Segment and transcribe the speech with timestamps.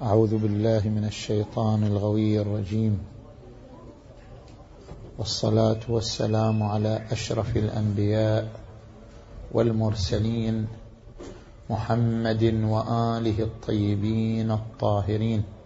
[0.00, 2.98] أعوذ بالله من الشيطان الغوي الرجيم.
[5.18, 8.48] والصلاة والسلام على أشرف الأنبياء
[9.52, 10.66] والمرسلين
[11.70, 15.59] محمد وآله الطيبين الطاهرين.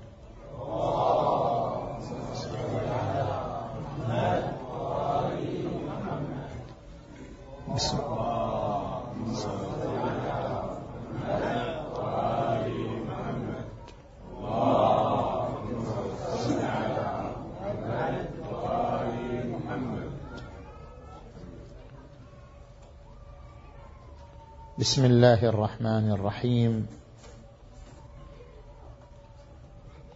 [24.94, 26.86] بسم الله الرحمن الرحيم.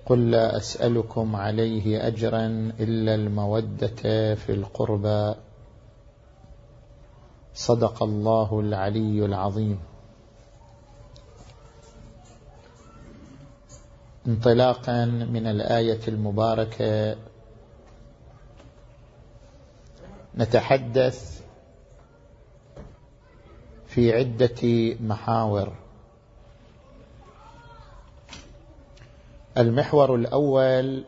[0.06, 2.46] قل لا أسألكم عليه أجرا
[2.80, 5.34] إلا المودة في القربى.
[7.54, 9.80] صدق الله العلي العظيم.
[14.26, 17.16] انطلاقا من الآية المباركة.
[20.36, 21.42] نتحدث
[23.88, 25.72] في عدة محاور.
[29.58, 31.04] المحور الأول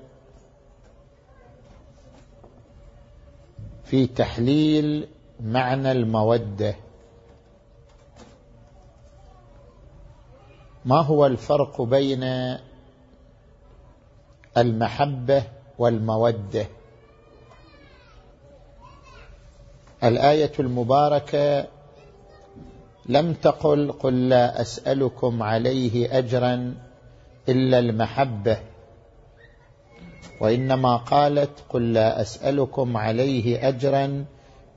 [3.85, 5.09] في تحليل
[5.41, 6.75] معنى المودة.
[10.85, 12.25] ما هو الفرق بين
[14.57, 15.45] المحبة
[15.79, 16.67] والمودة؟
[20.05, 21.67] الآية المباركة
[23.11, 26.75] لم تقل قل لا أسألكم عليه أجرا
[27.49, 28.59] إلا المحبة.
[30.41, 34.25] وإنما قالت قل لا أسألكم عليه أجرا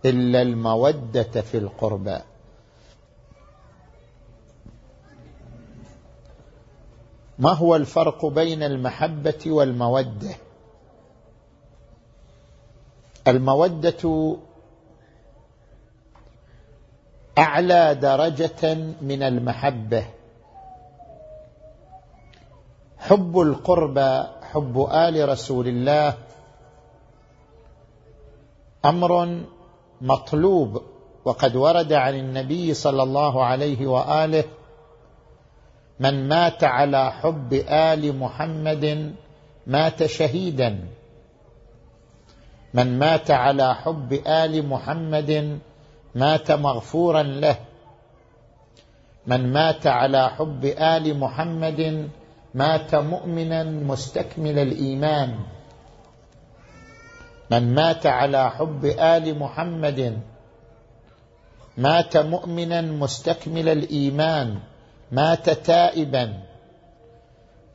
[0.06, 2.20] إلا المودة في القربى.
[7.40, 10.36] ما هو الفرق بين المحبة والمودة؟
[13.28, 14.38] المودة
[17.38, 20.06] أعلى درجة من المحبة.
[22.98, 26.14] حب القربى حب آل رسول الله.
[28.86, 29.42] أمر
[30.02, 30.82] مطلوب
[31.26, 34.44] وقد ورد عن النبي صلى الله عليه وآله
[36.00, 39.16] من مات على حب آل محمد
[39.68, 40.88] مات شهيدا.
[42.74, 45.60] من مات على حب آل محمد
[46.16, 47.56] مات مغفورا له.
[49.28, 52.10] من مات على حب آل محمد
[52.54, 55.40] مات مؤمنا مستكمل الإيمان.
[57.52, 60.20] من مات على حب آل محمد
[61.78, 64.60] مات مؤمنا مستكمل الإيمان.
[65.12, 66.44] مات تائبا.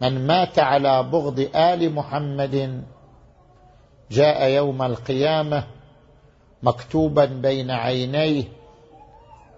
[0.01, 2.83] من مات على بغض آل محمد
[4.11, 5.65] جاء يوم القيامة
[6.63, 8.45] مكتوبا بين عينيه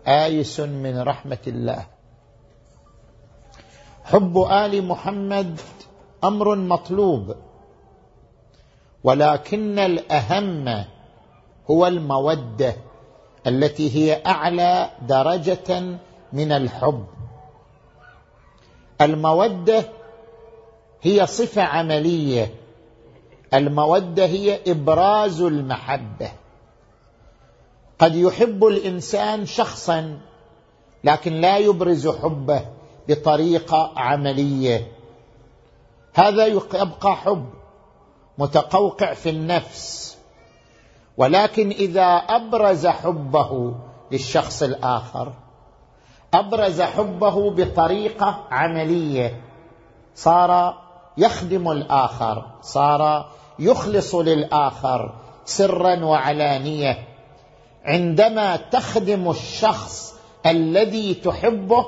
[0.07, 1.87] آيس من رحمة الله.
[4.05, 5.61] حب آل محمد
[6.25, 7.37] أمر مطلوب
[9.05, 10.85] ولكن الأهم
[11.71, 12.77] هو المودة
[13.47, 15.99] التي هي أعلى درجة
[16.33, 17.07] من الحب.
[19.01, 19.85] المودة
[21.03, 22.55] هي صفة عملية
[23.55, 26.31] المودة هي إبراز المحبة.
[28.01, 30.19] قد يحب الإنسان شخصا
[31.05, 32.65] لكن لا يبرز حبه
[33.09, 34.93] بطريقة عملية.
[36.15, 37.47] هذا يبقى حب
[38.39, 40.17] متقوقع في النفس.
[41.17, 43.75] ولكن إذا أبرز حبه
[44.13, 45.33] للشخص الآخر
[46.35, 49.41] أبرز حبه بطريقة عملية
[50.15, 50.75] صار
[51.17, 57.10] يخدم الآخر صار يخلص للآخر سرا وعلانية.
[57.85, 60.15] عندما تخدم الشخص
[60.47, 61.87] الذي تحبه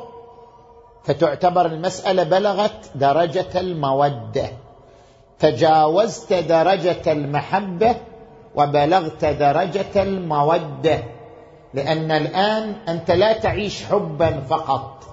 [1.04, 4.50] فتعتبر المسألة بلغت درجة المودة.
[5.38, 7.96] تجاوزت درجة المحبة
[8.54, 10.98] وبلغت درجة المودة.
[11.74, 15.04] لأن الآن أنت لا تعيش حبا فقط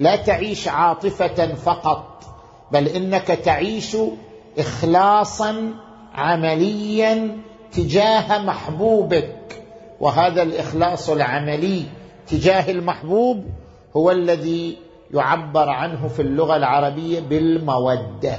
[0.00, 2.22] لا تعيش عاطفة فقط
[2.72, 3.96] بل إنك تعيش
[4.58, 5.74] اخلاصا
[6.14, 7.38] عمليا
[7.72, 9.55] تجاه محبوبك.
[10.00, 11.82] وهذا الإخلاص العملي
[12.26, 13.44] تجاه المحبوب
[13.96, 14.76] هو الذي
[15.14, 18.38] يعبر عنه في اللغة العربية بالمودة.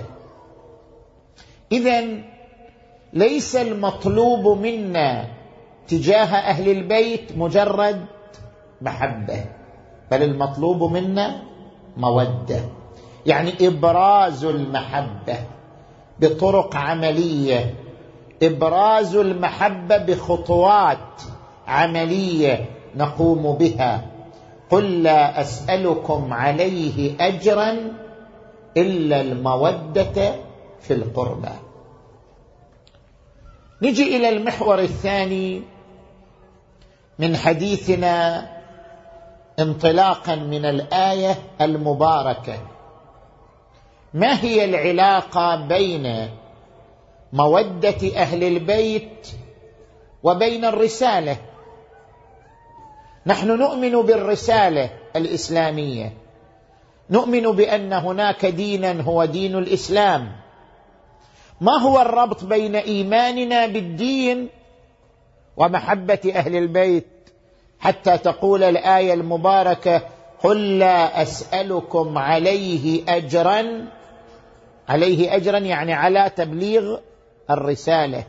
[1.72, 2.04] اذا
[3.14, 5.28] ليس المطلوب منا
[5.88, 8.06] تجاه أهل البيت مجرد
[8.82, 9.46] محبة
[10.12, 11.42] بل المطلوب منا
[11.98, 12.60] مودة.
[13.26, 15.38] يعني إبراز المحبة
[16.20, 17.76] بطرق عملية
[18.44, 21.22] إبراز المحبة بخطوات
[21.68, 22.66] عملية
[22.96, 24.06] نقوم بها.
[24.70, 27.78] قل لا أسألكم عليه أجرا
[28.78, 30.36] إلا المودة
[30.82, 31.52] في القربى.
[33.82, 35.62] نجي إلى المحور الثاني
[37.20, 38.48] من حديثنا
[39.60, 42.60] انطلاقا من الآية المباركة.
[44.14, 46.30] ما هي العلاقة بين
[47.34, 49.28] مودة أهل البيت
[50.24, 51.38] وبين الرسالة؟
[53.28, 56.14] نحن نؤمن بالرسالة الإسلامية.
[57.10, 60.32] نؤمن بأن هناك دينا هو دين الإسلام.
[61.62, 64.50] ما هو الربط بين إيماننا بالدين
[65.58, 67.08] ومحبة أهل البيت؟
[67.80, 70.02] حتى تقول الآية المباركة
[70.44, 73.88] قل لا أسألكم عليه اجرا.
[74.90, 76.98] عليه اجرا يعني على تبليغ
[77.50, 78.24] الرسالة.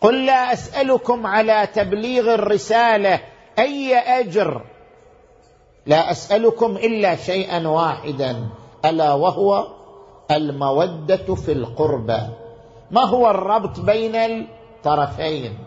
[0.00, 3.31] قل لا أسألكم على تبليغ الرسالة.
[3.58, 4.62] أي أجر؟
[5.86, 8.48] لا أسألكم إلا شيئا واحدا.
[8.84, 9.66] ألا وهو
[10.30, 12.20] المودة في القربى
[12.90, 15.58] ما هو الربط بين الطرفين؟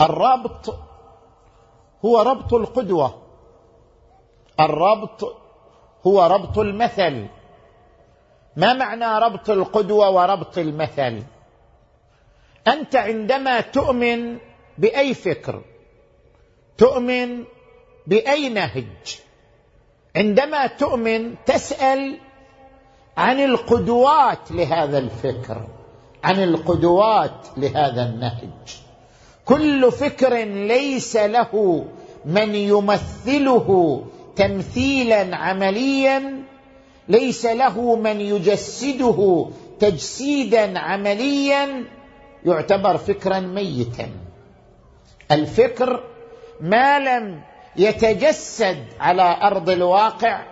[0.00, 0.74] الربط
[2.04, 3.14] هو ربط القدوة.
[4.60, 5.36] الربط
[6.06, 7.26] هو ربط المثل.
[8.56, 11.22] ما معنى ربط القدوة وربط المثل؟
[12.66, 14.38] أنت عندما تؤمن
[14.78, 15.62] بأي فكر.
[16.78, 17.44] تؤمن
[18.06, 19.20] بأي نهج.
[20.16, 22.18] عندما تؤمن تسأل
[23.16, 25.66] عن القدوات لهذا الفكر
[26.24, 28.78] عن القدوات لهذا النهج.
[29.44, 31.84] كل فكر ليس له
[32.24, 34.02] من يمثله
[34.36, 36.42] تمثيلا عمليا
[37.08, 39.48] ليس له من يجسده
[39.80, 41.84] تجسيدا عمليا
[42.46, 44.10] يعتبر فكرا ميتا.
[45.32, 46.04] الفكر
[46.60, 47.40] ما لم
[47.76, 50.42] يتجسد على أرض الواقع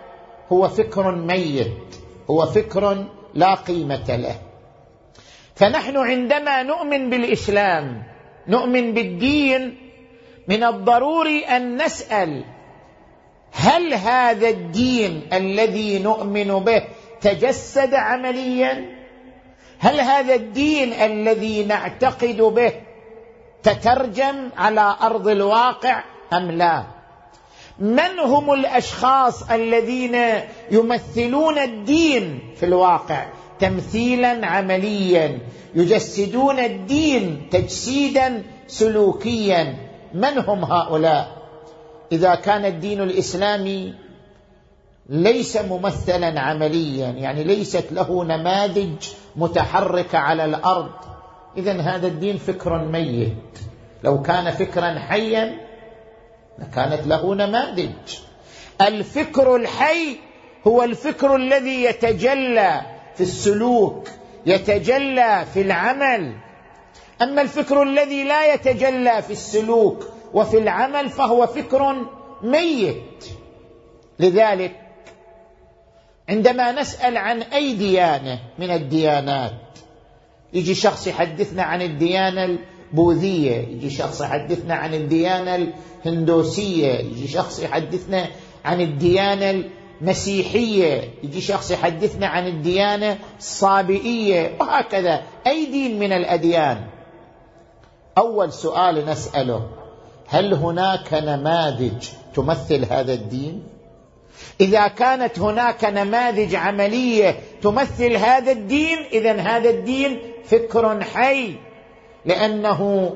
[0.51, 1.95] هو فكر ميت
[2.29, 4.35] هو فكر لا قيمة له.
[5.55, 8.03] فنحن عندما نؤمن بالإسلام
[8.47, 9.77] نؤمن بالدين
[10.47, 12.43] من الضروري أن نسأل
[13.51, 16.83] هل هذا الدين الذي نؤمن به
[17.21, 19.01] تجسد عمليا؟
[19.79, 22.73] هل هذا الدين الذي نعتقد به
[23.63, 26.03] تترجم على أرض الواقع
[26.33, 26.83] أم لا؟
[27.79, 30.17] من هم الأشخاص الذين
[30.71, 33.25] يمثلون الدين في الواقع؟
[33.59, 35.39] تمثيلا عمليا.
[35.75, 39.75] يجسدون الدين تجسيدا سلوكيا.
[40.13, 41.41] من هم هؤلاء؟
[42.11, 43.93] إذا كان الدين الإسلامي
[45.09, 50.91] ليس ممثلا عمليا يعني ليست له نماذج متحركة على الأرض
[51.57, 53.59] اذا هذا الدين فكر ميت.
[54.03, 55.57] لو كان فكرا حيا
[56.59, 58.17] لكانت له نماذج.
[58.81, 60.17] الفكر الحي
[60.67, 62.81] هو الفكر الذي يتجلى
[63.15, 64.07] في السلوك
[64.45, 66.33] يتجلى في العمل.
[67.21, 72.05] أما الفكر الذي لا يتجلى في السلوك وفي العمل فهو فكر
[72.41, 73.25] ميت.
[74.19, 74.75] لذلك
[76.29, 79.70] عندما نسأل عن اي ديانه من الديانات
[80.53, 82.57] يجي شخص يحدثنا عن الديانة
[82.93, 85.73] البوذية يجي شخص يحدثنا عن الديانة
[86.05, 88.27] الهندوسية يجي شخص يحدثنا
[88.65, 89.63] عن الديانة
[90.01, 95.21] مسيحيه يجي شخص يحدثنا عن الديانة الصابئية وهكذا.
[95.47, 96.87] أي دين من الأديان؟
[98.17, 99.69] أول سؤال نسأله
[100.27, 103.63] هل هناك نماذج تمثل هذا الدين؟
[104.61, 111.55] إذا كانت هناك نماذج عملية تمثل هذا الدين اذا هذا الدين فكر حي
[112.25, 113.11] لأنه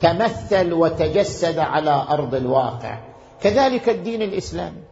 [0.00, 2.98] تمثل وتجسد على أرض الواقع.
[3.42, 4.82] كذلك الدين الإسلامي.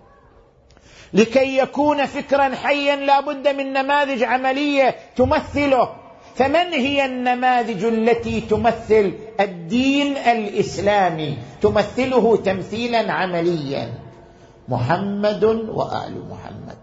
[1.15, 5.95] لكي يكون فكرا حيا لا بد من نماذج عملية تمثله.
[6.35, 14.02] فمن هي النماذج التي تمثل الدين الإسلامي؟ تمثله تمثيلا عمليا.
[14.69, 16.79] محمد وآل محمد.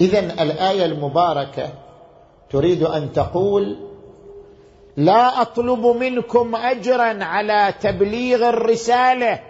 [0.00, 1.68] اذا الآية المباركة
[2.50, 3.76] تريد أن تقول
[4.96, 9.40] لا أطلب منكم اجرا على تبليغ الرسالة.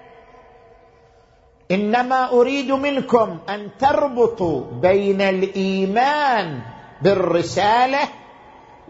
[1.71, 6.61] إنما أريد منكم أن تربطوا بين الإيمان
[7.03, 7.99] بالرسالة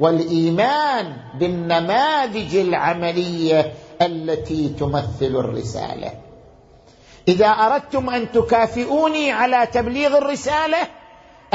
[0.00, 6.12] والإيمان بالنماذج العملية التي تمثل الرسالة.
[7.28, 10.78] إذا أردتم أن تكافئوني على تبليغ الرسالة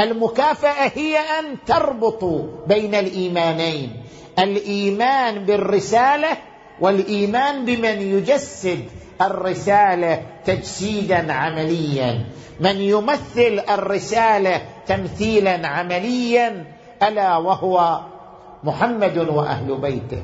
[0.00, 4.02] المكافأة هي أن تربطوا بين الإيمانين.
[4.38, 6.36] الإيمان بالرسالة
[6.80, 8.84] والإيمان بمن يجسد
[9.22, 12.24] الرسالة تجسيدا عمليا.
[12.60, 16.64] من يمثل الرسالة تمثيلا عمليا
[17.02, 18.00] ألا وهو
[18.64, 20.22] محمد وأهل بيته.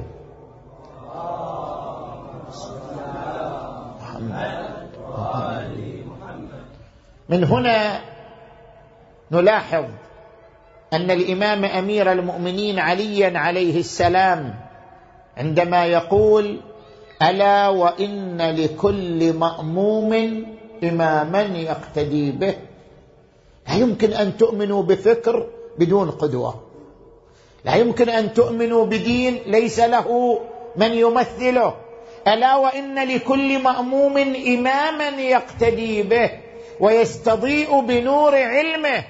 [7.28, 8.00] من هنا
[9.30, 9.84] نلاحظ
[10.92, 14.54] أن الإمام أمير المؤمنين عليا عليه السلام
[15.36, 16.60] عندما يقول
[17.22, 20.12] ألا وإن لكل مأموم
[20.84, 22.54] اماما يقتدي به.
[23.68, 25.46] لا يمكن أن تؤمنوا بفكر
[25.78, 26.71] بدون قدوة.
[27.64, 30.38] لا يمكن أن تؤمنوا بدين ليس له
[30.76, 31.75] من يمثله.
[32.28, 36.31] ألا وإن لكل مأموم إماما يقتدي به
[36.81, 39.04] ويستضيء بنور علمه.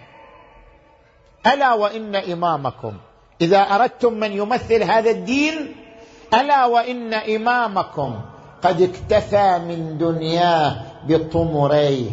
[1.47, 2.93] ألا وإن إمامكم.
[3.41, 5.77] إذا أردتم من يمثل هذا الدين
[6.35, 8.21] ألا وإن إمامكم
[8.63, 12.11] قد اكتفى من دنياه بطمريه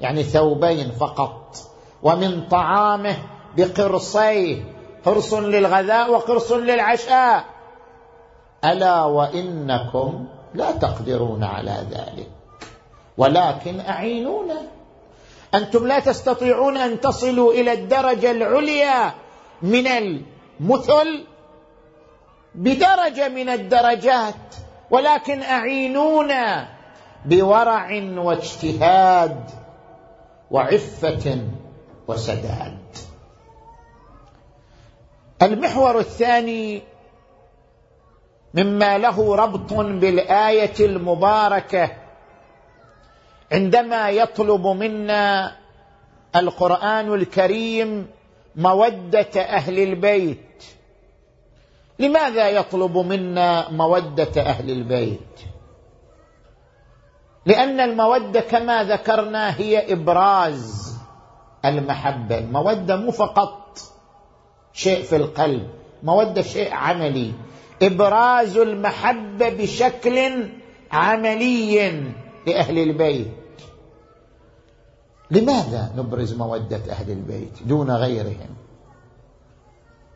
[0.00, 1.56] يعني ثوبين فقط
[2.02, 3.16] ومن طعامه
[3.56, 4.75] بقرصيه.
[5.06, 7.44] قرص للغذاء وقرص للعشاء.
[8.64, 12.30] ألا وإنكم لا تقدرون على ذلك.
[13.18, 14.62] ولكن أعينونا.
[15.54, 19.12] أنتم لا تستطيعون أن تصلوا إلى الدرجة العليا
[19.62, 21.24] من المثل
[22.54, 24.34] بدرجة من الدرجات.
[24.90, 26.68] ولكن أعينونا
[27.24, 29.50] بورع واجتهاد
[30.50, 31.38] وعفة
[32.08, 32.75] وسداد.
[35.42, 36.82] المحور الثاني
[38.54, 41.90] مما له ربط بالآية المباركة.
[43.52, 45.56] عندما يطلب منا
[46.36, 48.10] القرآن الكريم
[48.56, 50.64] مودة أهل البيت.
[51.98, 55.40] لماذا يطلب منا مودة أهل البيت؟
[57.46, 60.96] لأن المودة كما ذكرنا هي إبراز
[61.64, 62.38] المحبة.
[62.38, 63.78] المودة مو فقط
[64.76, 65.66] شيء في القلب
[66.02, 67.32] مودة شيء عملي.
[67.82, 70.48] إبراز المحبة بشكل
[70.92, 72.02] عملي
[72.46, 73.32] لأهل البيت.
[75.30, 78.56] لماذا نبرز مودة أهل البيت دون غيرهم؟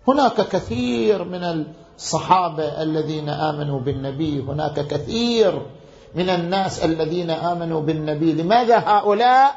[0.08, 1.64] هناك كثير من
[1.96, 5.62] الصحابة الذين آمنوا بالنبي هناك كثير
[6.14, 8.32] من الناس الذين آمنوا بالنبي.
[8.32, 9.54] لماذا هؤلاء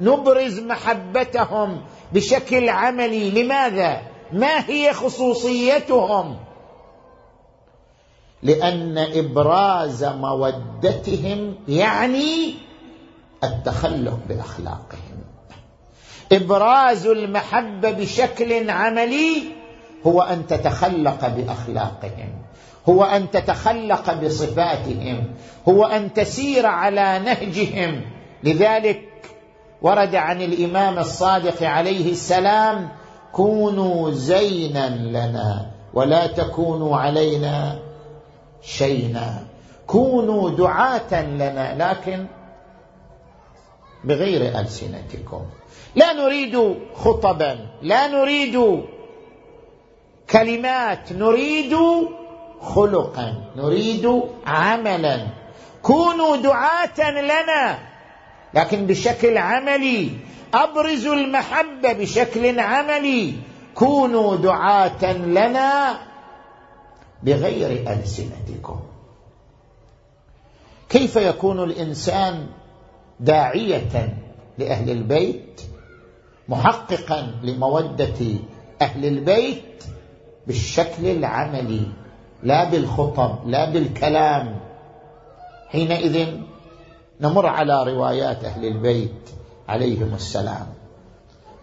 [0.00, 1.80] نبرز محبتهم
[2.12, 6.36] بشكل عملي؟ لماذا؟ ما هي خصوصيتهم؟
[8.42, 12.54] لأن إبراز مودتهم يعني
[13.44, 15.24] التخلق بأخلاقهم.
[16.32, 19.42] إبراز المحبة بشكل عملي
[20.06, 22.42] هو أن تتخلق بأخلاقهم
[22.88, 25.24] هو أن تتخلق بصفاتهم
[25.68, 28.00] هو أن تسير على نهجهم.
[28.44, 29.02] لذلك
[29.82, 32.88] ورد عن الإمام الصادق عليه السلام
[33.34, 37.78] كونوا زينا لنا ولا تكونوا علينا
[38.62, 39.46] شينا.
[39.86, 42.26] كونوا دعاة لنا لكن
[44.04, 45.42] بغير ألسنتكم.
[45.94, 48.84] لا نريد خطبا لا نريد
[50.30, 51.76] كلمات نريد
[52.60, 55.26] خلقا نريد عملا.
[55.82, 57.78] كونوا دعاة لنا
[58.54, 60.10] لكن بشكل عملي.
[60.54, 63.34] ابرزوا المحبة بشكل عملي
[63.74, 65.98] كونوا دعاة لنا
[67.22, 68.80] بغير ألسنتكم.
[70.88, 72.46] كيف يكون الإنسان
[73.20, 74.16] داعية
[74.58, 75.60] لأهل البيت
[76.48, 78.20] محققا لمودة
[78.82, 79.84] أهل البيت
[80.46, 81.86] بالشكل العملي
[82.42, 84.60] لا بالخطب لا بالكلام؟
[85.68, 86.26] حينئذ
[87.20, 89.30] نمر على روايات أهل البيت.
[89.68, 90.66] عليهم السلام.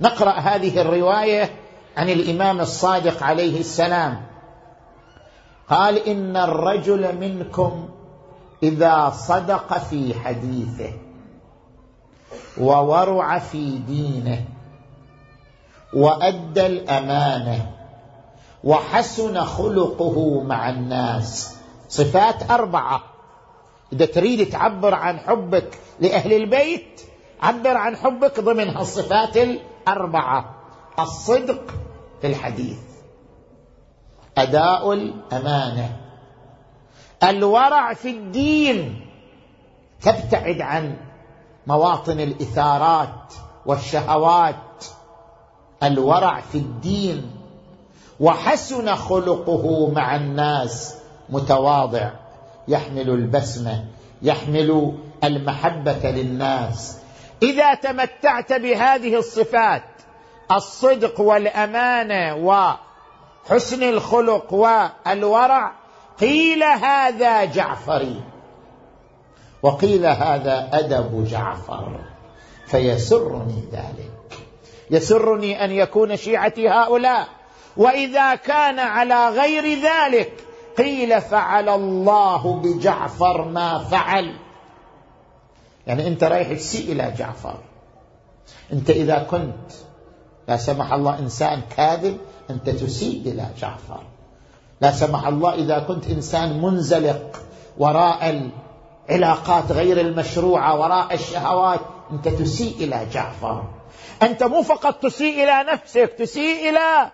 [0.02, 1.50] نقرأ هذه الرواية
[1.98, 4.22] عن الإمام الصادق عليه السلام.
[5.70, 7.90] قال إن الرجل منكم
[8.64, 10.94] إذا صدق في حديثه
[12.58, 14.46] وورع في دينه
[15.94, 17.72] وأدى الأمانة
[18.64, 21.56] وحسن خلقه مع الناس.
[21.90, 23.04] صفات أربعة.
[23.94, 27.02] إذا تريد تعبر عن حبك لأهل البيت
[27.42, 30.56] عبر عن حبك ضمن هالصفات الأربعة.
[31.00, 31.74] الصدق
[32.22, 32.80] في الحديث.
[34.38, 35.98] أداء الأمانة.
[37.24, 39.06] الورع في الدين.
[40.02, 40.98] تبتعد عن
[41.68, 43.34] مواطن الإثارات
[43.66, 44.86] والشهوات.
[45.84, 47.32] الورع في الدين.
[48.20, 50.96] وحسن خلقه مع الناس.
[51.30, 52.10] متواضع.
[52.68, 53.86] يحمل البسمة.
[54.22, 56.98] يحمل المحبة للناس.
[57.44, 59.84] إذا تمتعت بهذه الصفات
[60.52, 65.72] الصدق والأمانة وحسن الخلق والورع
[66.20, 68.22] قيل هذا جعفري.
[69.64, 72.00] وقيل هذا أدب جعفر
[72.68, 74.40] فيسرني ذلك.
[74.92, 77.28] يسرني أن يكون شيعتي هؤلاء.
[77.78, 80.34] وإذا كان على غير ذلك
[80.78, 84.36] قيل فعل الله بجعفر ما فعل.
[85.92, 87.58] يعني أنت رايح تسيء إلى جعفر.
[88.74, 89.72] أنت إذا كنت
[90.48, 92.18] لا سمح الله إنسان كاذب
[92.50, 94.04] أنت تسيء إلى جعفر.
[94.82, 97.42] لا سمح الله إذا كنت إنسان منزلق
[97.78, 98.52] وراء
[99.10, 101.80] العلاقات غير المشروعة وراء الشهوات
[102.12, 103.64] أنت تسيء إلى جعفر.
[104.24, 107.12] أنت مو فقط تسيء إلى نفسك تسيء إلى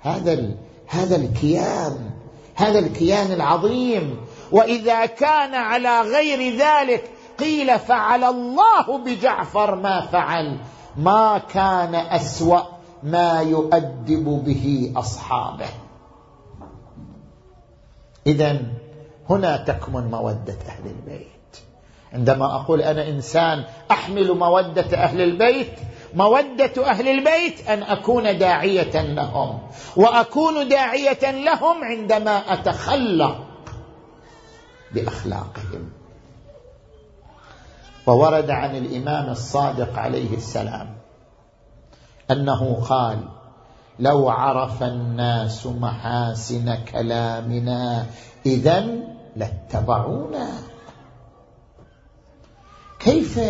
[0.00, 0.48] هذا
[0.86, 2.10] هذا الكيان
[2.54, 4.26] هذا الكيان العظيم.
[4.52, 10.58] وإذا كان على غير ذلك قيل فعل الله بجعفر ما فعل.
[10.96, 12.62] ما كان أسوأ
[13.02, 15.68] ما يؤدب به أصحابه.
[18.26, 18.62] اذا
[19.30, 21.28] هنا تكمن مودة أهل البيت.
[22.12, 25.72] عندما أقول أنا إنسان أحمل مودة أهل البيت
[26.14, 29.58] مودة أهل البيت أن أكون داعية لهم
[29.96, 33.46] وأكون داعية لهم عندما أتخلق
[34.92, 35.90] بأخلاقهم.
[38.06, 40.96] وورد عن الإمام الصادق عليه السلام
[42.30, 43.18] أنه قال
[43.98, 48.06] لو عرف الناس محاسن كلامنا
[48.46, 48.86] اذا
[49.36, 50.48] لاتبعونا
[52.98, 53.40] كيف؟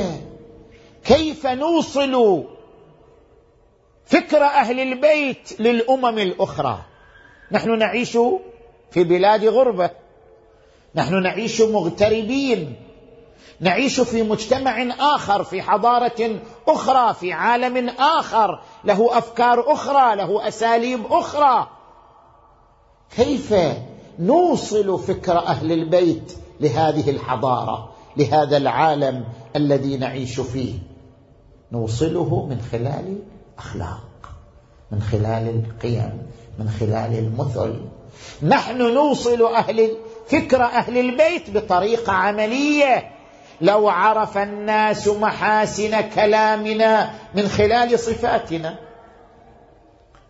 [1.05, 2.45] كيف نوصل
[4.05, 6.83] فكر أهل البيت للأمم الأخرى؟
[7.53, 8.19] نحن نعيش
[8.91, 9.91] في بلاد غربة.
[10.95, 12.77] نحن نعيش مغتربين.
[13.61, 18.61] نعيش في مجتمع آخر في حضارة أخرى في عالم آخر.
[18.85, 21.69] له أفكار أخرى له أساليب أخرى.
[23.17, 23.55] كيف
[24.19, 29.25] نوصل فكر أهل البيت لهذه الحضارة لهذا العالم
[29.57, 30.75] الذي نعيش فيه؟
[31.73, 33.19] نوصله من خلال
[33.59, 34.31] اخلاق
[34.91, 36.23] من خلال القيم
[36.59, 37.81] من خلال المثل.
[38.43, 39.97] نحن نوصل أهل
[40.29, 43.14] فكر أهل البيت بطريقة عملية.
[43.61, 48.79] لو عرف الناس محاسن كلامنا من خلال صفاتنا.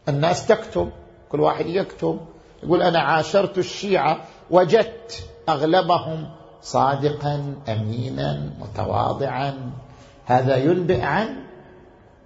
[0.08, 0.90] الناس تكتب
[1.28, 2.20] كل واحد يكتب
[2.62, 4.18] يقول أنا عاشرت الشيعة
[4.50, 6.28] وجدت أغلبهم
[6.62, 9.70] صادقا امينا متواضعا.
[10.26, 11.36] هذا ينبئ عن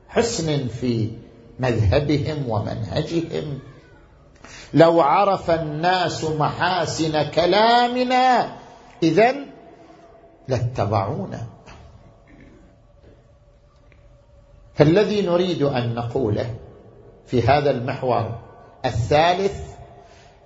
[0.08, 1.10] حسن في
[1.58, 3.58] مذهبهم ومنهجهم.
[4.74, 8.52] لو عرف الناس محاسن كلامنا
[9.02, 9.34] اذا
[10.48, 11.46] لاتبعونا.
[14.74, 16.54] فالذي نريد أن نقوله
[17.26, 18.38] في هذا المحور
[18.84, 19.68] الثالث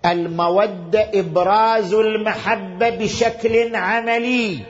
[0.06, 4.66] المودة إبراز المحبة بشكل عملي.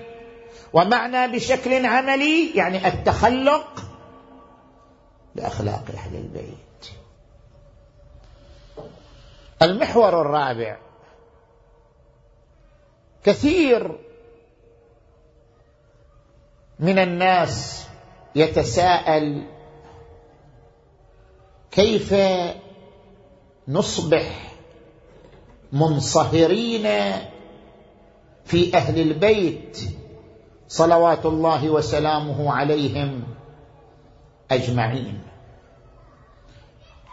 [0.73, 3.85] ومعنى بشكل عملي يعني التخلق
[5.35, 6.91] باخلاق أهل البيت.
[9.63, 10.77] المحور الرابع
[13.25, 13.99] كثير
[16.83, 17.87] من الناس
[18.35, 19.47] يتساءل
[21.71, 22.15] كيف
[23.69, 24.55] نصبح
[25.73, 27.13] منصهرين
[28.45, 29.79] في أهل البيت
[30.69, 33.23] صلوات الله وسلامه عليهم
[34.51, 35.23] أجمعين.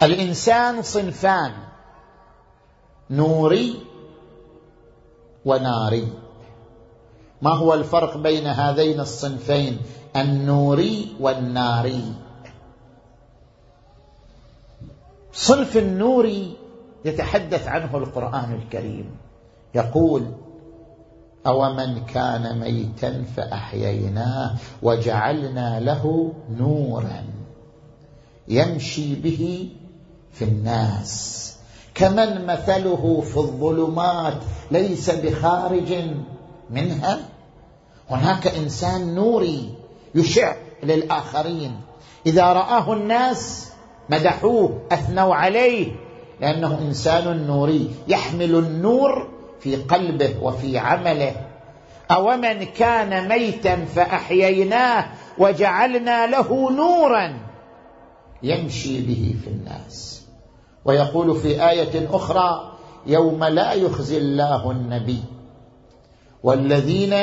[0.03, 1.53] الإنسان صنفان
[3.10, 3.86] نوري
[5.45, 6.29] وناري.
[7.41, 9.78] ما هو الفرق بين هذين الصنفين؟
[10.15, 12.13] النوري والناري.
[15.34, 16.58] صنف النوري
[17.06, 19.15] يتحدث عنه القرآن الكريم.
[19.75, 20.32] يقول
[21.47, 27.23] اومن كان ميتا فاحييناه وجعلنا له نورا
[28.47, 29.69] يمشي به
[30.32, 31.45] في الناس.
[31.95, 34.38] كمن مثله في الظلمات؟
[34.71, 35.93] ليس بخارج.
[36.69, 37.19] منها
[38.10, 39.69] هناك إنسان نوري
[40.15, 41.82] يشع للآخرين.
[42.25, 43.71] إذا رآه الناس
[44.10, 45.91] مدحوه أثنوا عليه
[46.41, 49.27] لأنه إنسان نوري يحمل النور
[49.60, 51.36] في قلبه وفي عمله.
[52.12, 55.05] أومن كان ميتا فأحييناه
[55.38, 57.34] وجعلنا له نورا
[58.43, 60.21] يمشي به في الناس.
[60.86, 62.71] ويقول في آية أخرى
[63.08, 65.23] يوم لا يخزي الله النبي.
[66.43, 67.13] والذين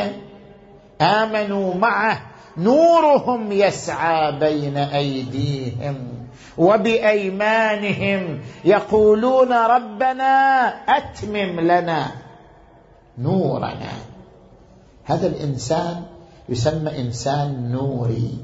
[1.01, 2.21] آمنوا معه
[2.57, 6.27] نورهم يسعى بين أيديهم
[6.59, 12.07] وبأيمانهم يقولون ربنا أتمم لنا
[13.19, 13.93] نورنا.
[15.05, 16.03] هذا الإنسان
[16.49, 18.39] يسمى إنسان نوري.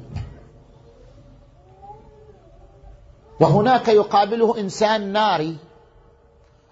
[3.40, 5.56] وهناك يقابله إنسان ناري.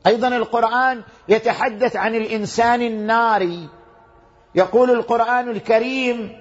[0.06, 3.68] أيضا القرآن يتحدث عن الإنسان الناري.
[4.54, 6.36] يقول القرآن الكريم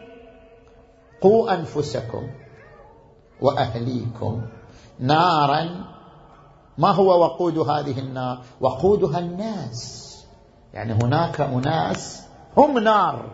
[1.22, 2.30] قوا أنفسكم
[3.42, 4.42] وأهليكم
[5.00, 5.86] نارا.
[6.78, 10.10] ما هو وقود هذه النار؟ وقودها الناس.
[10.74, 12.24] يعني هناك أناس
[12.58, 13.26] هم نار.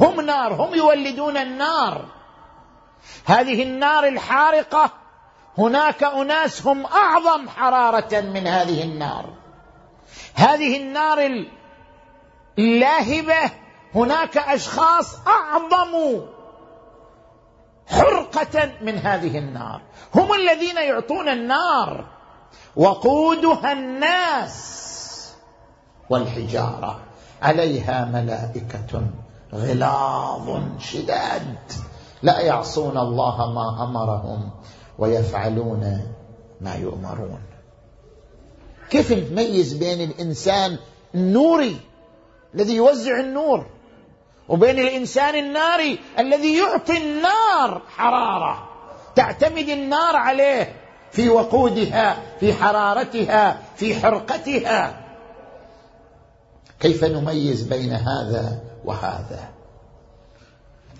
[0.00, 2.04] هم نار هم يولدون النار.
[3.24, 4.90] هذه النار الحارقة
[5.58, 9.24] هناك أناس هم أعظم حرارة من هذه النار.
[10.34, 11.46] هذه النار
[12.58, 13.50] اللاهبه
[13.94, 16.20] هناك أشخاص أعظم
[17.86, 19.80] حرقة من هذه النار.
[20.14, 22.04] هم الذين يعطون النار
[22.76, 25.34] وقودها الناس
[26.10, 27.00] والحجارة.
[27.42, 29.02] عليها ملائكة
[29.54, 31.56] غلاظ شداد.
[32.22, 34.50] لا يعصون الله ما أمرهم
[34.98, 36.12] ويفعلون
[36.60, 37.42] ما يؤمرون.
[38.90, 40.78] كيف نميز بين الإنسان
[41.14, 41.80] النوري
[42.54, 43.66] الذي يوزع النور
[44.48, 48.68] وبين الإنسان الناري الذي يعطي النار حرارة
[49.16, 50.74] تعتمد النار عليه
[51.12, 55.02] في وقودها في حرارتها في حرقتها.
[56.80, 59.48] كيف نميز بين هذا وهذا؟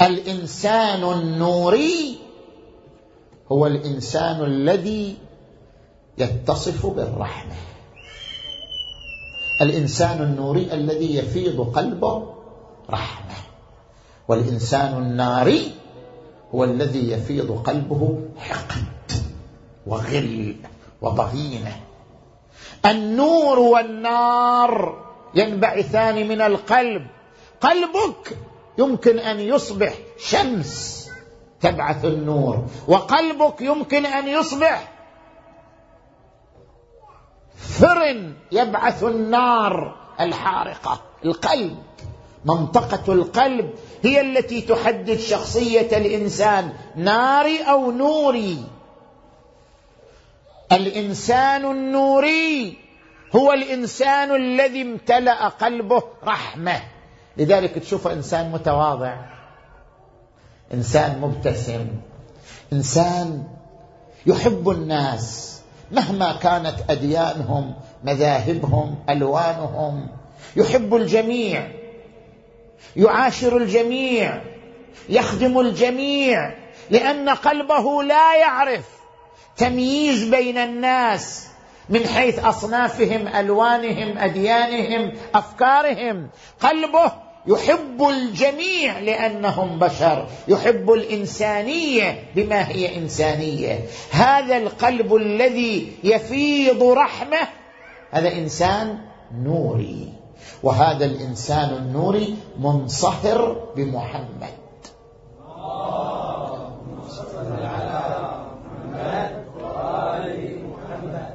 [0.02, 2.18] الإنسان النوري
[3.52, 5.16] هو الإنسان الذي
[6.18, 7.54] يتصف بالرحمة.
[9.62, 12.34] الإنسان النوري الذي يفيض قلبه
[12.90, 13.34] رحمة.
[14.28, 15.72] والإنسان الناري
[16.54, 19.12] هو الذي يفيض قلبه حقد
[19.86, 20.56] وغل
[21.02, 21.80] وضغينه
[22.86, 27.06] النور والنار ينبعثان من القلب.
[27.60, 28.38] قلبك
[28.78, 31.08] يمكن أن يصبح شمس
[31.60, 34.91] تبعث النور وقلبك يمكن أن يصبح
[37.62, 41.00] فرن يبعث النار الحارقة.
[41.24, 41.78] القلب
[42.44, 43.70] منطقة القلب
[44.02, 48.64] هي التي تحدد شخصية الإنسان ناري أو نوري.
[50.72, 52.78] الإنسان النوري
[53.36, 56.82] هو الإنسان الذي امتلأ قلبه رحمة.
[57.36, 59.16] لذلك تشوف إنسان متواضع
[60.74, 61.86] إنسان مبتسم
[62.72, 63.44] إنسان
[64.26, 65.61] يحب الناس.
[65.92, 67.74] مهما كانت أديانهم
[68.04, 70.08] مذاهبهم ألوانهم
[70.56, 71.68] يحب الجميع
[72.96, 74.42] يعاشر الجميع
[75.08, 76.54] يخدم الجميع
[76.90, 78.84] لأن قلبه لا يعرف
[79.56, 81.46] تمييز بين الناس
[81.88, 86.28] من حيث أصنافهم ألوانهم أديانهم أفكارهم.
[86.60, 87.12] قلبه
[87.46, 93.80] يحب الجميع لأنهم بشر يحب الإنسانية بما هي إنسانية.
[94.10, 97.48] هذا القلب الذي يفيض رحمة
[98.10, 98.98] هذا إنسان
[99.34, 100.12] نوري.
[100.62, 104.62] وهذا الإنسان النوري منصهر بمحمد.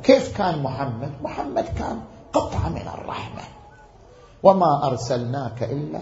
[0.03, 2.01] كيف كان محمد؟ محمد كان
[2.33, 3.06] قطعة من الرحمه
[4.43, 5.99] وما أرسلناك إلا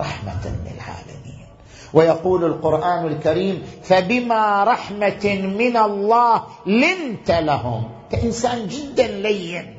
[0.00, 1.46] رحمة للعالمين.
[1.94, 7.84] ويقول القرآن الكريم فبما رحمة من الله لنت لهم.
[8.10, 9.78] كإنسان جدا لين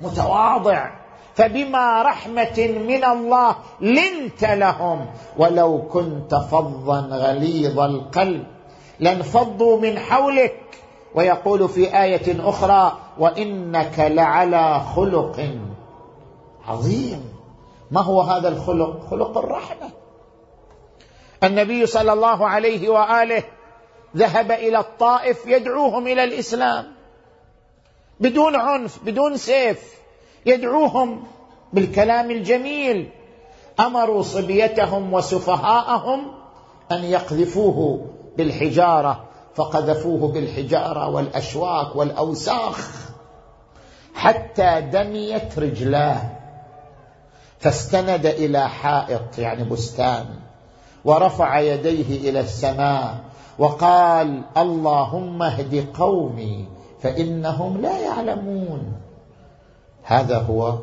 [0.00, 0.90] متواضع.
[1.34, 5.06] فبما رحمة من الله لنت لهم.
[5.38, 8.44] ولو كنت فظا غليظ القلب
[9.00, 10.58] لانفضوا من حولك.
[11.14, 15.40] ويقول في آية أخرى وإنك لعلى خلق
[16.68, 17.24] عظيم.
[17.90, 19.90] ما هو هذا الخلق؟ خلق الرحمة.
[21.44, 23.42] النبي صلى الله عليه وآله
[24.16, 26.84] ذهب إلى الطائف يدعوهم إلى الإسلام.
[28.20, 29.94] بدون عنف بدون سيف
[30.46, 31.24] يدعوهم
[31.72, 33.10] بالكلام الجميل.
[33.80, 36.34] أمروا صبيتهم وسفهاءهم
[36.92, 43.10] أن يقذفوه بالحجارة فقذفوه بالحجارة والأشواك والأوساخ
[44.14, 46.41] حتى دميت رجلاه.
[47.62, 50.26] فاستند إلى حائط يعني بستان
[51.04, 53.18] ورفع يديه إلى السماء
[53.58, 56.68] وقال اللهم اهد قومي
[57.02, 58.92] فإنهم لا يعلمون.
[60.02, 60.78] هذا هو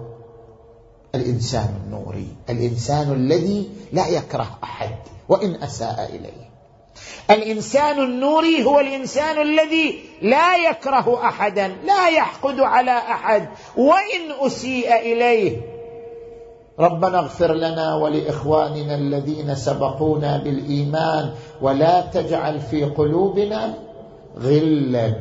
[1.16, 4.96] الإنسان النوري الإنسان الذي لا يكره أحد
[5.30, 6.50] وإن أساء إليه.
[7.32, 15.62] الإنسان النوري هو الإنسان الذي لا يكره أحدا لا يحقد على أحد وإن أسيء إليه
[16.80, 23.74] ربنا اغفر لنا ولإخواننا الذين سبقونا بالإيمان ولا تجعل في قلوبنا
[24.40, 25.14] غلا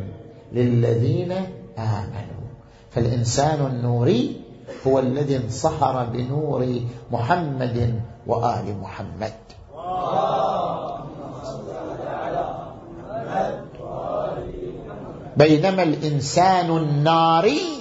[0.52, 1.32] للذين
[1.78, 2.44] آمنوا.
[2.90, 4.40] فالإنسان النوري
[4.86, 6.80] هو الذي انصهر بنور
[7.12, 9.32] محمد وآل محمد.
[15.36, 17.77] بينما الإنسان الناري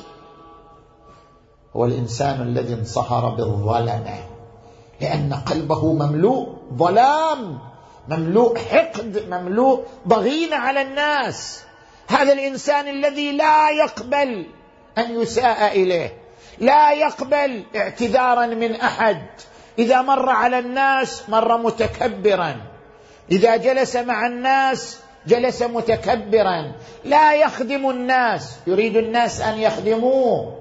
[1.77, 4.17] هو الانسان الذي انصهر بالظلمة.
[5.01, 7.59] لأن قلبه مملوء ظلام
[8.07, 11.63] مملوء حقد مملوء ضغين على الناس.
[12.07, 14.45] هذا الإنسان الذي لا يقبل
[14.97, 16.13] أن يساء إليه
[16.59, 19.21] لا يقبل اعتذارا من أحد.
[19.79, 22.55] إذا مر على الناس مر متكبرا.
[23.31, 26.71] إذا جلس مع الناس جلس متكبرا.
[27.05, 30.56] لا يخدم الناس يريد الناس أن يخدموه.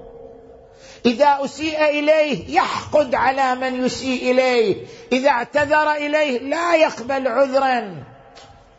[1.07, 4.87] إذا أسيء إليه يحقد على من يسيء إليه.
[5.13, 8.05] إذا اعتذر إليه لا يقبل عذرا.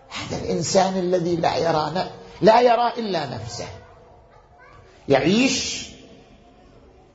[0.10, 2.08] هذا الإنسان الذي لا يرى
[2.42, 3.68] لا يرى إلا نفسه.
[5.10, 5.88] يعيش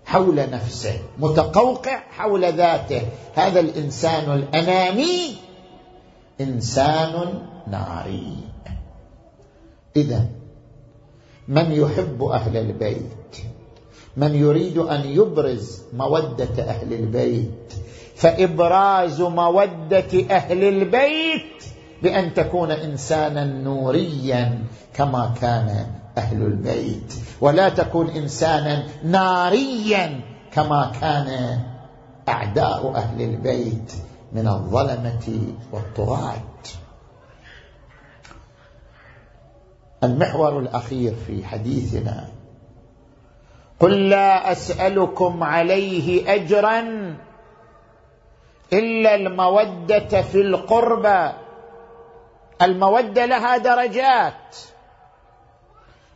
[0.06, 3.02] حول نفسه متقوقع حول ذاته.
[3.34, 5.34] هذا الإنسان الأناني
[6.40, 8.36] إنسان ناري.
[9.96, 10.26] اذا
[11.48, 13.12] من يحب أهل البيت؟
[14.16, 17.72] من يريد أن يبرز مودة أهل البيت
[18.16, 21.64] فإبراز مودة أهل البيت
[22.02, 25.86] بأن تكون إنسانا نوريا كما كان
[26.18, 30.20] أهل البيت ولا تكون إنسانا ناريا
[30.52, 31.58] كما كان
[32.28, 33.92] أعداء أهل البيت
[34.32, 36.42] من الظلمة والطغاة.
[40.04, 42.28] المحور الأخير في حديثنا
[43.82, 46.80] قل لا أسألكم عليه اجرا
[48.72, 51.32] إلا المودة في القربى
[52.62, 54.56] المودة لها درجات.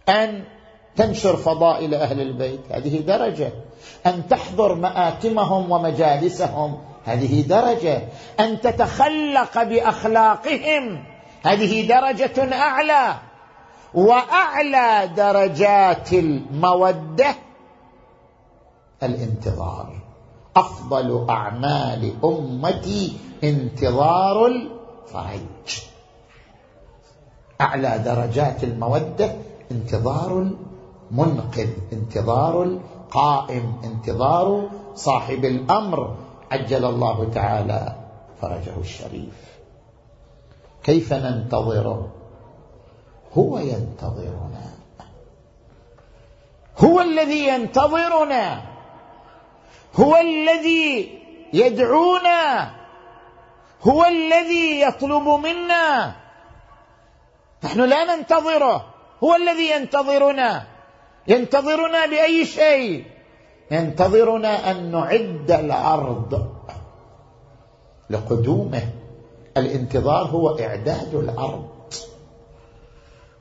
[0.08, 0.44] أن
[0.96, 3.52] تنشر فضائل أهل البيت هذه درجة.
[4.06, 8.02] أن تحضر مآتمهم ومجالسهم هذه درجة.
[8.40, 11.04] أن تتخلق بأخلاقهم
[11.42, 13.14] هذه درجة أعلى.
[13.94, 17.45] وأعلى درجات المودة
[19.02, 19.92] الانتظار.
[20.56, 25.82] أفضل أعمال أمتي انتظار الفرج.
[27.60, 29.34] أعلى درجات المودة
[29.70, 30.50] انتظار
[31.10, 36.16] المنقذ انتظار القائم انتظار صاحب الأمر.
[36.50, 37.96] عجل الله تعالى
[38.40, 39.58] فرجه الشريف.
[40.82, 42.08] كيف ننتظره
[43.38, 44.72] هو ينتظرنا.
[46.78, 48.75] هو الذي ينتظرنا.
[49.96, 51.18] هو الذي
[51.52, 52.70] يدعونا
[53.82, 56.16] هو الذي يطلب منا.
[57.64, 60.66] نحن لا ننتظره هو الذي ينتظرنا.
[61.28, 63.04] ينتظرنا بأي شيء؟
[63.70, 66.52] ينتظرنا أن نعد الأرض
[68.10, 68.82] لقدومه.
[69.56, 71.68] الانتظار هو إعداد الأرض.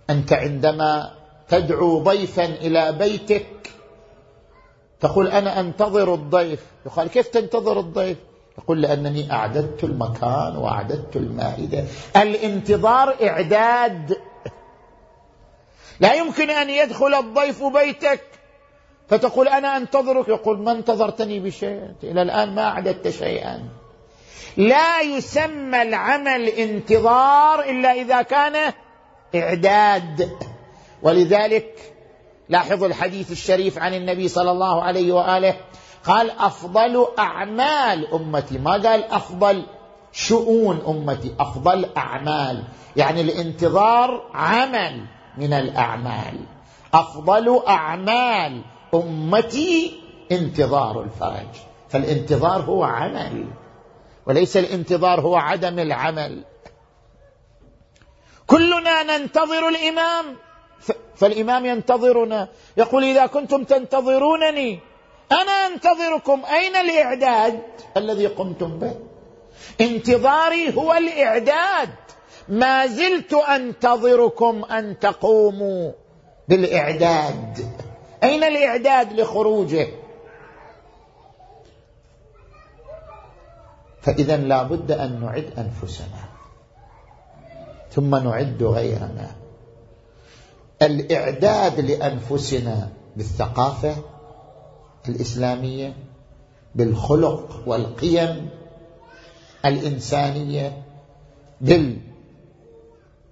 [0.09, 1.11] أنت عندما
[1.47, 3.45] تدعو ضيفا إلى بيتك
[4.99, 6.65] تقول أنا أنتظر الضيف.
[6.86, 8.17] يقال كيف تنتظر الضيف؟
[8.58, 11.84] يقول لأنني أعددت المكان وأعددت المائدة.
[12.15, 14.17] الانتظار إعداد.
[15.99, 18.21] لا يمكن أن يدخل الضيف بيتك.
[19.08, 20.27] فتقول أنا أنتظرك.
[20.27, 21.91] يقول ما انتظرتني بشيء.
[22.03, 23.63] إلى الآن ما أعددت شيئا.
[24.58, 28.73] لا يسمى العمل انتظار إلا إذا كان
[29.36, 30.29] إعداد.
[31.03, 31.94] ولذلك
[32.49, 35.55] لاحظوا الحديث الشريف عن النبي صلى الله عليه وآله
[36.05, 38.58] قال أفضل أعمال أمتي.
[38.58, 39.65] ما قال أفضل
[40.12, 42.63] شؤون أمتي؟ أفضل أعمال.
[42.95, 45.05] يعني الانتظار عمل
[45.38, 46.39] من الأعمال.
[46.93, 48.62] أفضل أعمال
[48.93, 51.47] أمتي انتظار الفرج.
[51.89, 53.47] فالانتظار هو عمل
[54.27, 56.43] وليس الانتظار هو عدم العمل.
[58.47, 60.25] كلنا ننتظر الإمام
[61.15, 62.47] فالإمام ينتظرنا.
[62.77, 64.79] يقول إذا كنتم تنتظرونني
[65.31, 66.41] أنا أنتظركم.
[66.45, 67.61] أين الإعداد
[67.97, 68.95] الذي قمتم به؟
[69.81, 71.89] انتظاري هو الإعداد.
[72.49, 75.91] ما زلت أنتظركم أن تقوموا
[76.47, 77.65] بالإعداد.
[78.23, 79.88] أين الإعداد لخروجه؟
[84.01, 86.23] فإذا لا بد أن نعد أنفسنا
[87.91, 89.44] ثم نعد غيرنا.
[90.81, 93.95] الإعداد لأنفسنا بالثقافة
[95.09, 95.93] الإسلامية
[96.75, 98.49] بالخلق والقيم
[99.65, 100.83] الإنسانية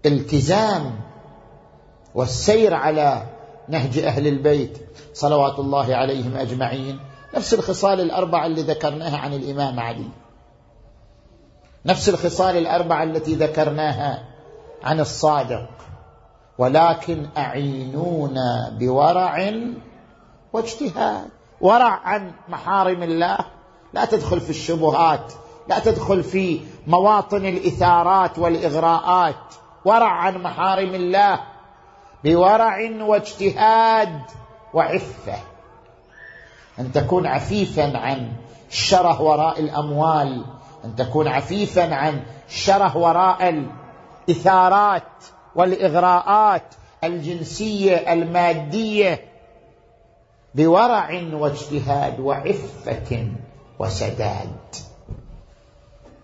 [0.04, 1.00] بالالتزام
[2.16, 3.26] والسير على
[3.70, 4.78] نهج أهل البيت
[5.14, 7.00] صلوات الله عليهم أجمعين.
[7.36, 10.10] نفس الخصال الأربعة اللي ذكرناها عن الإمام علي.
[11.86, 14.24] نفس الخصال الأربعة التي ذكرناها
[14.84, 15.70] عن الصادق.
[16.58, 19.52] ولكن أعينونا بورع
[20.54, 21.30] واجتهاد.
[21.62, 23.38] ورع عن محارم الله.
[23.94, 25.34] لا تدخل في الشبهات
[25.68, 29.56] لا تدخل في مواطن الإثارات والإغراءات.
[29.86, 31.40] ورع عن محارم الله.
[32.24, 34.22] بورع واجتهاد
[34.74, 35.38] وعفة.
[36.80, 38.32] أن تكون عفيفا عن
[38.72, 40.46] الشره وراء الأموال.
[40.86, 43.68] أن تكون عفيفا عن الشره وراء
[44.30, 45.04] الإثارات.
[45.56, 46.64] والإغراءات
[47.04, 49.22] الجنسية المادية
[50.56, 53.28] بورع واجتهاد وعفة
[53.80, 54.56] وسداد.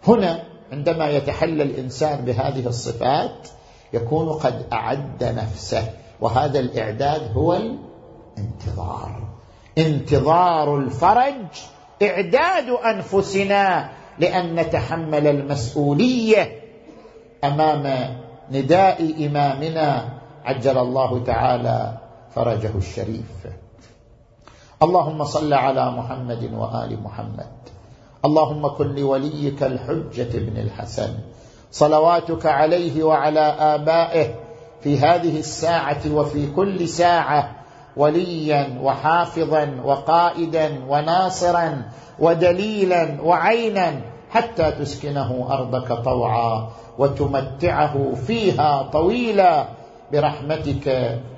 [0.08, 3.48] هنا عندما يتحلى الإنسان بهذه الصفات
[3.94, 5.84] يكون قد أعد نفسه
[6.22, 9.24] وهذا الإعداد هو الانتظار.
[9.78, 11.46] انتظار الفرج
[12.04, 13.90] إعداد أنفسنا
[14.20, 16.62] لأن نتحمل المسؤولية
[17.44, 18.16] أمام
[18.52, 20.10] نداء إمامنا
[20.46, 21.98] عجل الله تعالى
[22.36, 23.48] فرجه الشريف.
[24.84, 27.52] اللهم صل على محمد وآل محمد.
[28.26, 31.14] اللهم كن لوليك الحجة بن الحسن.
[31.72, 34.36] صلواتك عليه وعلى آبائه
[34.82, 37.56] في هذه الساعة وفي كل ساعة
[37.98, 41.84] وليا وحافظا وقائدا وناصرا
[42.20, 49.66] ودليلا وعينا حتى تسكنه أرضك طوعا وتمتعه فيها طويلا
[50.14, 50.88] برحمتك.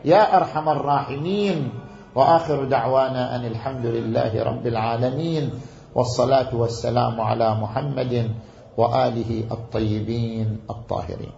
[0.05, 1.69] يا أرحم الراحمين.
[2.15, 5.49] وآخر دعوانا أن الحمد لله رب العالمين.
[5.95, 8.31] والصلاة والسلام على محمد
[8.77, 11.31] وآله الطيبين الطاهرين.